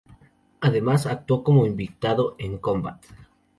[0.61, 3.05] Además actuó como invitado en "Combat!